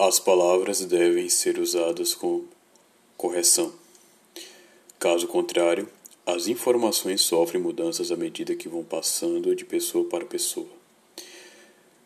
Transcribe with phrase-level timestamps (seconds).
[0.00, 2.44] As palavras devem ser usadas com
[3.16, 3.72] correção.
[4.96, 5.88] Caso contrário,
[6.24, 10.68] as informações sofrem mudanças à medida que vão passando de pessoa para pessoa.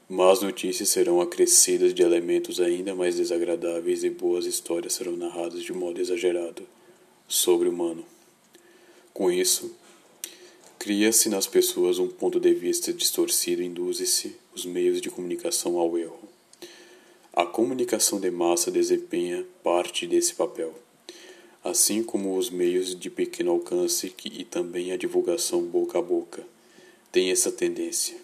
[0.09, 5.74] Más notícias serão acrescidas de elementos ainda mais desagradáveis e boas histórias serão narradas de
[5.74, 6.66] modo exagerado
[7.29, 8.06] sobre o humano.
[9.12, 9.70] Com isso,
[10.79, 15.98] cria-se nas pessoas um ponto de vista distorcido e induz-se os meios de comunicação ao
[15.98, 16.32] erro.
[17.34, 20.74] A comunicação de massa desempenha parte desse papel,
[21.64, 26.46] assim como os meios de pequeno alcance que, e também a divulgação boca a boca
[27.10, 28.18] têm essa tendência.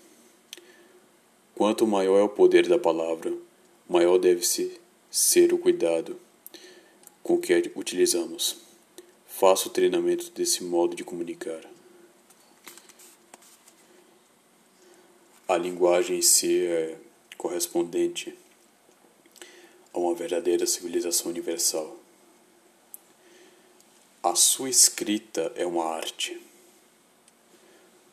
[1.54, 3.34] Quanto maior é o poder da palavra,
[3.88, 4.78] maior deve-se
[5.10, 6.20] ser o cuidado
[7.22, 8.58] com que a utilizamos.
[9.26, 11.62] Faça o treinamento desse modo de comunicar.
[15.48, 16.98] A linguagem em si é
[17.38, 18.36] correspondente
[19.92, 21.96] a uma verdadeira civilização universal.
[24.22, 26.40] A sua escrita é uma arte.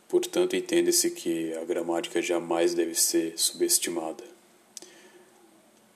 [0.08, 4.24] Portanto, entende-se que a gramática jamais deve ser subestimada,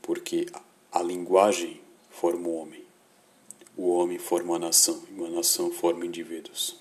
[0.02, 0.48] porque
[0.92, 2.84] a linguagem forma o homem,
[3.78, 6.76] o homem forma a nação e uma nação forma indivíduos.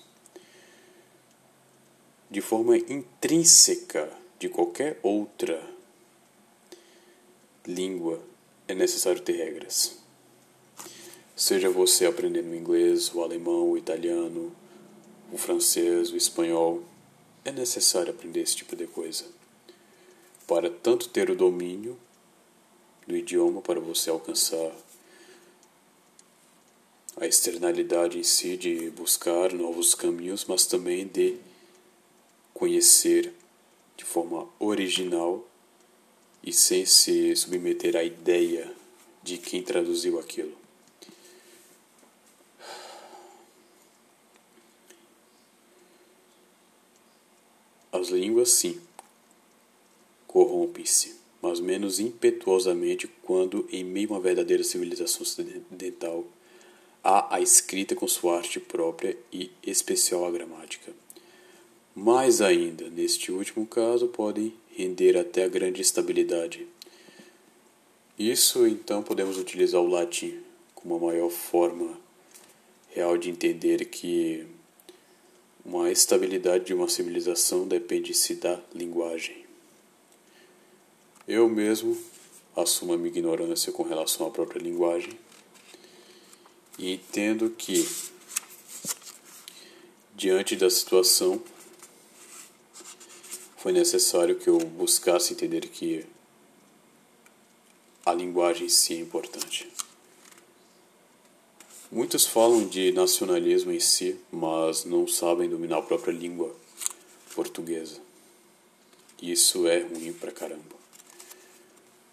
[2.29, 5.65] De forma intrínseca de qualquer outra
[7.65, 8.21] língua,
[8.69, 9.97] é necessário ter regras.
[11.35, 14.55] Seja você aprendendo inglês, o alemão, o italiano,
[15.33, 16.83] o francês, o espanhol,
[17.43, 19.25] é necessário aprender esse tipo de coisa.
[20.45, 21.97] Para tanto ter o domínio
[23.07, 24.71] do idioma para você alcançar
[27.17, 31.37] a externalidade em si de buscar novos caminhos, mas também de
[32.53, 33.33] conhecer
[33.97, 35.48] de forma original
[36.43, 38.71] e sem se submeter à ideia
[39.23, 40.57] de quem traduziu aquilo.
[47.91, 48.79] As línguas, sim,
[50.27, 56.25] corrompem-se, mas menos impetuosamente quando, em meio a uma verdadeira civilização ocidental,
[57.03, 60.93] há a escrita com sua arte própria e especial a gramática.
[61.95, 66.65] Mais ainda, neste último caso, podem render até a grande estabilidade.
[68.17, 70.39] Isso então podemos utilizar o latim
[70.73, 71.99] como a maior forma
[72.91, 74.47] real de entender que
[75.65, 79.45] uma estabilidade de uma civilização depende-se da linguagem.
[81.27, 81.97] Eu mesmo
[82.55, 85.11] assumo a minha ignorância com relação à própria linguagem
[86.77, 87.85] e entendo que,
[90.15, 91.43] diante da situação,
[93.59, 96.05] foi necessário que eu buscasse entender que
[98.05, 99.69] a linguagem em si é importante.
[101.91, 106.55] Muitos falam de nacionalismo em si, mas não sabem dominar a própria língua
[107.35, 107.99] portuguesa.
[109.21, 110.79] Isso é ruim pra caramba.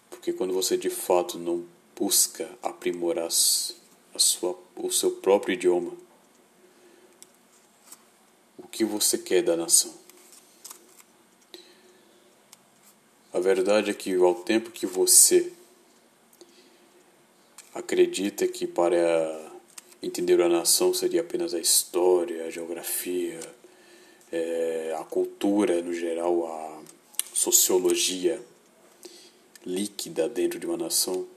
[0.09, 1.65] Porque quando você de fato não
[1.95, 5.93] busca aprimorar a sua, o seu próprio idioma,
[8.57, 10.06] o que você quer da nação?
[13.37, 15.51] A verdade é que ao tempo que você
[17.71, 19.51] acredita que para
[20.01, 23.39] entender a nação seria apenas a história, a geografia,
[24.31, 26.81] é, a cultura no geral, a
[27.31, 28.41] sociologia
[29.63, 31.27] líquida dentro de uma nação,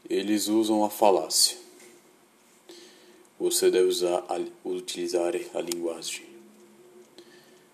[0.09, 1.57] Eles usam a falácia.
[3.39, 4.23] Você deve usar
[4.63, 6.25] utilizar a linguagem,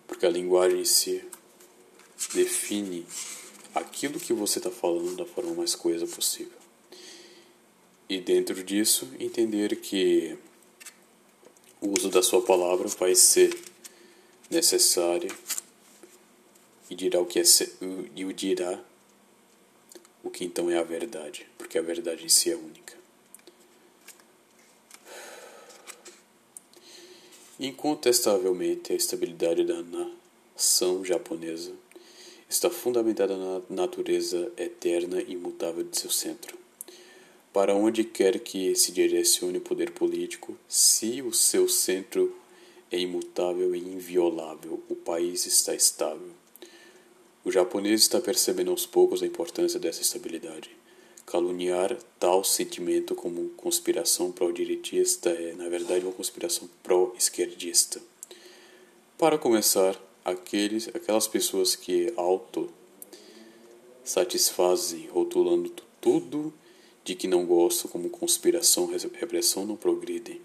[0.08, 1.24] porque a linguagem em si
[2.34, 3.06] define
[3.74, 6.58] aquilo que você está falando da forma mais coesa possível.
[8.08, 10.38] E dentro disso, entender que
[11.82, 13.58] o uso da sua palavra vai ser
[14.50, 15.36] necessário
[16.90, 17.44] e dirá o que é
[18.16, 18.80] e o dirá
[20.24, 22.94] o que então é a verdade, porque a verdade em si é única.
[27.60, 31.74] Incontestavelmente, a estabilidade da nação japonesa
[32.54, 36.56] está fundamentada na natureza eterna e imutável de seu centro.
[37.52, 42.36] Para onde quer que se direcione o poder político, se o seu centro
[42.92, 46.30] é imutável e inviolável, o país está estável.
[47.44, 50.70] O japonês está percebendo aos poucos a importância dessa estabilidade.
[51.26, 58.00] Caluniar tal sentimento como conspiração pró-direitista é, na verdade, uma conspiração pró-esquerdista.
[59.18, 62.70] Para começar, aqueles, aquelas pessoas que auto
[64.04, 66.54] satisfazem rotulando tudo
[67.04, 70.42] de que não gostam como conspiração, repressão não progridem.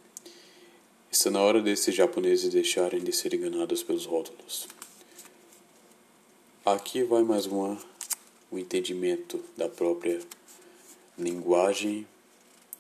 [1.11, 4.67] Está na hora desses japoneses deixarem de ser enganados pelos rótulos.
[6.65, 7.79] Aqui vai mais uma
[8.51, 10.21] o entendimento da própria
[11.19, 12.07] linguagem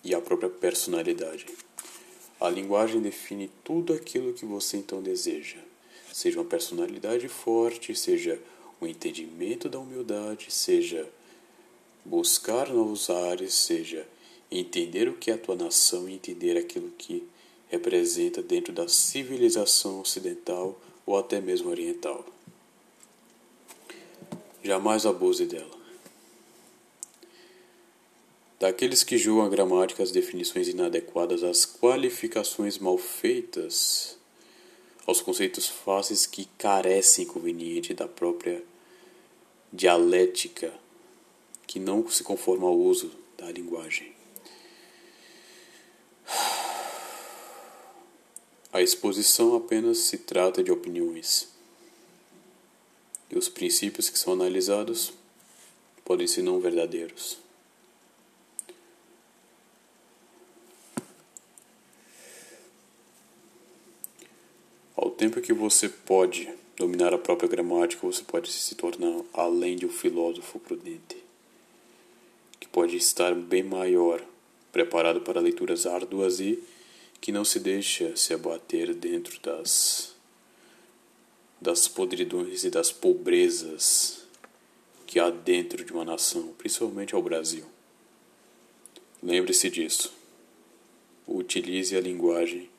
[0.02, 1.46] e a própria personalidade.
[2.40, 5.58] A linguagem define tudo aquilo que você então deseja
[6.12, 8.40] seja uma personalidade forte, seja
[8.80, 11.08] o um entendimento da humildade, seja
[12.04, 14.06] buscar novos ares, seja
[14.50, 17.26] entender o que é a tua nação e entender aquilo que
[17.68, 22.24] representa dentro da civilização ocidental ou até mesmo oriental.
[24.62, 25.78] Jamais abuse dela.
[28.58, 34.17] Daqueles que julgam a gramática as definições inadequadas, as qualificações mal feitas,
[35.08, 38.62] aos conceitos fáceis que carecem conveniente da própria
[39.72, 40.70] dialética,
[41.66, 44.12] que não se conforma ao uso da linguagem.
[48.70, 51.48] A exposição apenas se trata de opiniões.
[53.30, 55.14] E os princípios que são analisados
[56.04, 57.38] podem ser não verdadeiros.
[65.28, 69.90] Tempo que você pode dominar a própria gramática, você pode se tornar além de um
[69.90, 71.22] filósofo prudente,
[72.58, 74.24] que pode estar bem maior,
[74.72, 76.62] preparado para leituras árduas e
[77.20, 80.16] que não se deixa se abater dentro das
[81.60, 84.24] das podridões e das pobrezas
[85.06, 87.64] que há dentro de uma nação, principalmente ao Brasil.
[89.20, 90.12] Lembre-se disso.
[91.26, 92.70] Utilize a linguagem,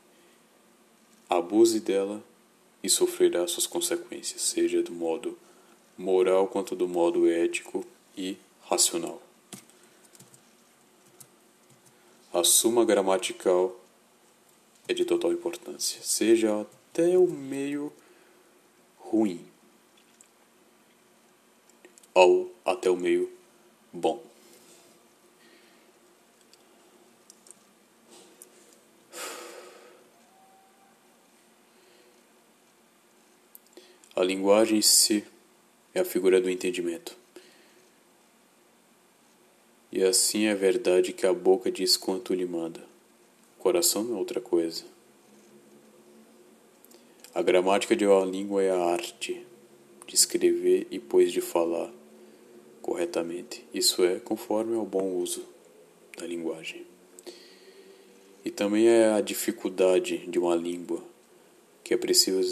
[1.30, 2.24] abuse dela
[2.82, 5.38] e sofrerá suas consequências, seja do modo
[5.98, 7.86] moral quanto do modo ético
[8.18, 9.22] e racional.
[12.34, 13.76] A suma gramatical
[14.88, 17.92] é de total importância, seja até o meio
[18.98, 19.46] ruim
[22.14, 23.32] ou até o meio
[23.92, 24.22] bom.
[34.20, 35.24] A linguagem em si
[35.96, 37.16] é a figura do entendimento.
[39.90, 42.82] E assim é verdade que a boca diz quanto lhe manda.
[43.58, 44.84] O coração não é outra coisa.
[47.34, 49.42] A gramática de uma língua é a arte
[50.06, 51.90] de escrever e pois de falar
[52.82, 53.66] corretamente.
[53.74, 55.46] Isso é conforme ao bom uso
[56.18, 56.86] da linguagem.
[58.44, 61.02] E também é a dificuldade de uma língua
[61.86, 62.44] que é preciso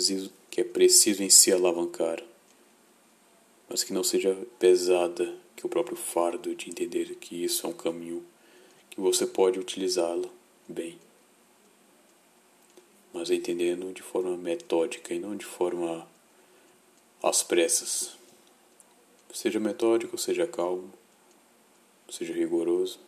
[0.58, 2.20] que é preciso em se alavancar
[3.70, 7.74] mas que não seja pesada que o próprio fardo de entender que isso é um
[7.74, 8.26] caminho
[8.90, 10.32] que você pode utilizá-lo
[10.68, 10.98] bem.
[13.14, 16.08] Mas entendendo de forma metódica e não de forma
[17.22, 18.18] às pressas.
[19.34, 20.92] Seja metódico, seja calmo,
[22.10, 23.00] seja rigoroso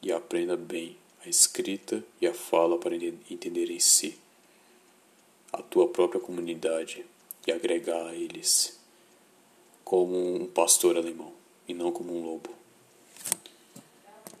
[0.00, 4.16] e aprenda bem a escrita e a fala para entender em si
[5.52, 7.04] a tua própria comunidade
[7.46, 8.78] e agregar a eles
[9.84, 11.32] como um pastor alemão
[11.66, 12.59] e não como um lobo.